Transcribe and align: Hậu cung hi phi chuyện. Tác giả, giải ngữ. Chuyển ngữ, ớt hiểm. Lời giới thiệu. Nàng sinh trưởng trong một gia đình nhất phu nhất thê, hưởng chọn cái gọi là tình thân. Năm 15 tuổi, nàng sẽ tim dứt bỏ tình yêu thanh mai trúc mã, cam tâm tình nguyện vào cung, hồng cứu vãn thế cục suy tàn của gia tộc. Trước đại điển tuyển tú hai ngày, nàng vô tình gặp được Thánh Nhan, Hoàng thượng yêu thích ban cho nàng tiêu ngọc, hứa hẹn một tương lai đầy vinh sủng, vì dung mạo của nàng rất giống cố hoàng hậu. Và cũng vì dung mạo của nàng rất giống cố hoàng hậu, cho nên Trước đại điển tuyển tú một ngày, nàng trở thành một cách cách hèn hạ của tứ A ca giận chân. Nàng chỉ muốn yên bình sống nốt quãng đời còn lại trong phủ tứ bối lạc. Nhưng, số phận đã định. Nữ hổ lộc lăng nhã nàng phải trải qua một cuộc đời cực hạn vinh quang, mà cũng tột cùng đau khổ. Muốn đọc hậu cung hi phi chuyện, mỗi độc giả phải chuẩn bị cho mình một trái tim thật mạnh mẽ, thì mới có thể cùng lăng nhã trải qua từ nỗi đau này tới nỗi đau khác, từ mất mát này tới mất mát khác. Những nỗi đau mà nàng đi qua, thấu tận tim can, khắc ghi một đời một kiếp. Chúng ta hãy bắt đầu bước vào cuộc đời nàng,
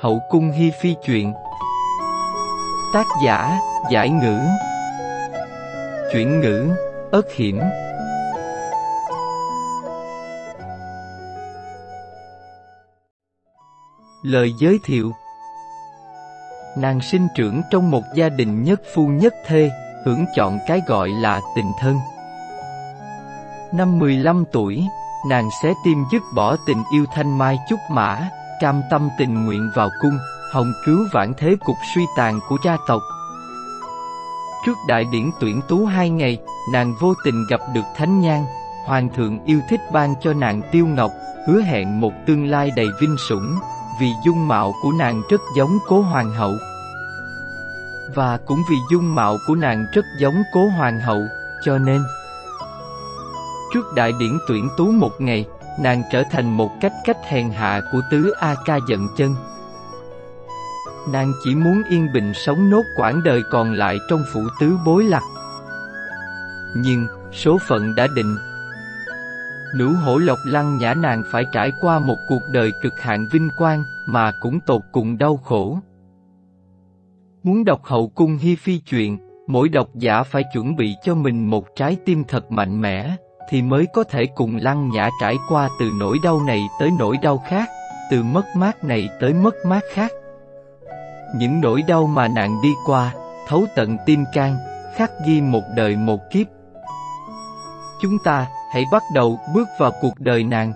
Hậu 0.00 0.20
cung 0.28 0.50
hi 0.50 0.70
phi 0.80 0.94
chuyện. 1.04 1.32
Tác 2.92 3.06
giả, 3.24 3.58
giải 3.90 4.10
ngữ. 4.10 4.38
Chuyển 6.12 6.40
ngữ, 6.40 6.70
ớt 7.12 7.32
hiểm. 7.34 7.60
Lời 14.22 14.52
giới 14.60 14.78
thiệu. 14.84 15.12
Nàng 16.78 17.00
sinh 17.00 17.28
trưởng 17.36 17.62
trong 17.70 17.90
một 17.90 18.02
gia 18.16 18.28
đình 18.28 18.62
nhất 18.62 18.80
phu 18.94 19.06
nhất 19.06 19.34
thê, 19.46 19.70
hưởng 20.04 20.24
chọn 20.36 20.58
cái 20.66 20.80
gọi 20.86 21.08
là 21.08 21.40
tình 21.56 21.72
thân. 21.80 21.96
Năm 23.72 23.98
15 23.98 24.44
tuổi, 24.52 24.84
nàng 25.28 25.48
sẽ 25.62 25.72
tim 25.84 26.04
dứt 26.12 26.22
bỏ 26.34 26.56
tình 26.66 26.82
yêu 26.92 27.04
thanh 27.14 27.38
mai 27.38 27.58
trúc 27.68 27.78
mã, 27.90 28.30
cam 28.60 28.82
tâm 28.90 29.08
tình 29.18 29.44
nguyện 29.44 29.70
vào 29.74 29.90
cung, 30.02 30.18
hồng 30.52 30.72
cứu 30.86 31.06
vãn 31.12 31.32
thế 31.38 31.56
cục 31.64 31.76
suy 31.94 32.02
tàn 32.16 32.40
của 32.48 32.56
gia 32.64 32.76
tộc. 32.86 33.02
Trước 34.66 34.76
đại 34.88 35.04
điển 35.12 35.30
tuyển 35.40 35.60
tú 35.68 35.86
hai 35.86 36.10
ngày, 36.10 36.38
nàng 36.72 36.94
vô 37.00 37.14
tình 37.24 37.46
gặp 37.50 37.60
được 37.74 37.84
Thánh 37.96 38.20
Nhan, 38.20 38.44
Hoàng 38.86 39.08
thượng 39.14 39.44
yêu 39.44 39.60
thích 39.70 39.80
ban 39.92 40.14
cho 40.22 40.32
nàng 40.32 40.62
tiêu 40.72 40.86
ngọc, 40.86 41.10
hứa 41.46 41.60
hẹn 41.62 42.00
một 42.00 42.12
tương 42.26 42.46
lai 42.46 42.70
đầy 42.76 42.88
vinh 43.00 43.16
sủng, 43.28 43.58
vì 44.00 44.12
dung 44.24 44.48
mạo 44.48 44.74
của 44.82 44.92
nàng 44.92 45.22
rất 45.30 45.40
giống 45.56 45.78
cố 45.86 46.00
hoàng 46.00 46.30
hậu. 46.30 46.52
Và 48.14 48.38
cũng 48.46 48.62
vì 48.70 48.76
dung 48.92 49.14
mạo 49.14 49.36
của 49.46 49.54
nàng 49.54 49.86
rất 49.94 50.04
giống 50.20 50.42
cố 50.54 50.68
hoàng 50.68 51.00
hậu, 51.00 51.22
cho 51.64 51.78
nên 51.78 52.02
Trước 53.74 53.94
đại 53.94 54.12
điển 54.20 54.38
tuyển 54.48 54.68
tú 54.76 54.90
một 54.90 55.20
ngày, 55.20 55.46
nàng 55.82 56.02
trở 56.12 56.22
thành 56.30 56.56
một 56.56 56.70
cách 56.80 56.92
cách 57.04 57.18
hèn 57.24 57.50
hạ 57.50 57.80
của 57.92 58.00
tứ 58.10 58.30
A 58.30 58.54
ca 58.64 58.78
giận 58.88 59.08
chân. 59.16 59.34
Nàng 61.12 61.32
chỉ 61.44 61.54
muốn 61.54 61.82
yên 61.90 62.08
bình 62.14 62.32
sống 62.34 62.70
nốt 62.70 62.82
quãng 62.96 63.22
đời 63.24 63.42
còn 63.50 63.72
lại 63.72 63.98
trong 64.10 64.24
phủ 64.32 64.40
tứ 64.60 64.78
bối 64.86 65.04
lạc. 65.04 65.22
Nhưng, 66.76 67.06
số 67.32 67.58
phận 67.68 67.94
đã 67.94 68.08
định. 68.16 68.36
Nữ 69.74 69.94
hổ 69.94 70.18
lộc 70.18 70.38
lăng 70.46 70.78
nhã 70.78 70.94
nàng 70.94 71.22
phải 71.32 71.44
trải 71.52 71.72
qua 71.80 71.98
một 71.98 72.16
cuộc 72.28 72.42
đời 72.52 72.72
cực 72.82 73.00
hạn 73.00 73.26
vinh 73.32 73.48
quang, 73.58 73.84
mà 74.06 74.32
cũng 74.40 74.60
tột 74.66 74.82
cùng 74.92 75.18
đau 75.18 75.36
khổ. 75.36 75.78
Muốn 77.42 77.64
đọc 77.64 77.84
hậu 77.84 78.08
cung 78.08 78.36
hi 78.36 78.56
phi 78.56 78.78
chuyện, 78.78 79.18
mỗi 79.46 79.68
độc 79.68 79.88
giả 79.94 80.22
phải 80.22 80.44
chuẩn 80.52 80.76
bị 80.76 80.94
cho 81.04 81.14
mình 81.14 81.50
một 81.50 81.76
trái 81.76 81.96
tim 82.04 82.24
thật 82.28 82.52
mạnh 82.52 82.80
mẽ, 82.80 83.16
thì 83.50 83.62
mới 83.62 83.86
có 83.86 84.04
thể 84.04 84.26
cùng 84.26 84.56
lăng 84.56 84.88
nhã 84.88 85.10
trải 85.20 85.36
qua 85.48 85.68
từ 85.80 85.90
nỗi 86.00 86.18
đau 86.24 86.40
này 86.40 86.68
tới 86.80 86.90
nỗi 86.98 87.16
đau 87.22 87.42
khác, 87.46 87.68
từ 88.10 88.22
mất 88.22 88.44
mát 88.56 88.84
này 88.84 89.08
tới 89.20 89.32
mất 89.32 89.54
mát 89.66 89.82
khác. 89.92 90.12
Những 91.36 91.60
nỗi 91.60 91.82
đau 91.88 92.06
mà 92.06 92.28
nàng 92.28 92.62
đi 92.62 92.72
qua, 92.86 93.14
thấu 93.48 93.64
tận 93.76 93.96
tim 94.06 94.24
can, 94.32 94.56
khắc 94.94 95.10
ghi 95.26 95.40
một 95.40 95.62
đời 95.76 95.96
một 95.96 96.20
kiếp. 96.30 96.46
Chúng 98.02 98.18
ta 98.24 98.46
hãy 98.72 98.84
bắt 98.92 99.02
đầu 99.14 99.38
bước 99.54 99.68
vào 99.78 99.92
cuộc 100.00 100.14
đời 100.18 100.44
nàng, 100.44 100.72